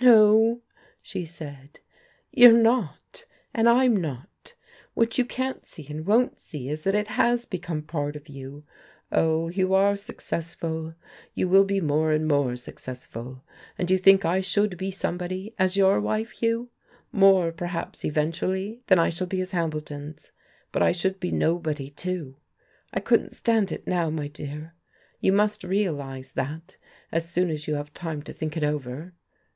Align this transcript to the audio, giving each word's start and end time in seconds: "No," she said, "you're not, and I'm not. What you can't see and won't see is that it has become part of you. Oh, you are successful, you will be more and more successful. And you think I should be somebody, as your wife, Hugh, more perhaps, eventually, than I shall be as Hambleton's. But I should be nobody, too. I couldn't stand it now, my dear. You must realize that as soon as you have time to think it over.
"No," 0.00 0.62
she 1.02 1.24
said, 1.24 1.80
"you're 2.30 2.52
not, 2.56 3.24
and 3.52 3.68
I'm 3.68 3.96
not. 3.96 4.54
What 4.92 5.18
you 5.18 5.24
can't 5.24 5.66
see 5.66 5.88
and 5.88 6.06
won't 6.06 6.38
see 6.38 6.68
is 6.68 6.82
that 6.84 6.94
it 6.94 7.08
has 7.08 7.44
become 7.44 7.82
part 7.82 8.14
of 8.14 8.28
you. 8.28 8.62
Oh, 9.10 9.48
you 9.48 9.74
are 9.74 9.96
successful, 9.96 10.94
you 11.34 11.48
will 11.48 11.64
be 11.64 11.80
more 11.80 12.12
and 12.12 12.28
more 12.28 12.54
successful. 12.54 13.42
And 13.76 13.90
you 13.90 13.98
think 13.98 14.24
I 14.24 14.40
should 14.40 14.78
be 14.78 14.92
somebody, 14.92 15.56
as 15.58 15.76
your 15.76 16.00
wife, 16.00 16.30
Hugh, 16.30 16.70
more 17.10 17.50
perhaps, 17.50 18.04
eventually, 18.04 18.80
than 18.86 19.00
I 19.00 19.08
shall 19.08 19.26
be 19.26 19.40
as 19.40 19.50
Hambleton's. 19.50 20.30
But 20.70 20.82
I 20.84 20.92
should 20.92 21.18
be 21.18 21.32
nobody, 21.32 21.90
too. 21.90 22.36
I 22.92 23.00
couldn't 23.00 23.34
stand 23.34 23.72
it 23.72 23.88
now, 23.88 24.08
my 24.08 24.28
dear. 24.28 24.74
You 25.18 25.32
must 25.32 25.64
realize 25.64 26.30
that 26.36 26.76
as 27.10 27.28
soon 27.28 27.50
as 27.50 27.66
you 27.66 27.74
have 27.74 27.92
time 27.92 28.22
to 28.22 28.32
think 28.32 28.56
it 28.56 28.62
over. 28.62 29.14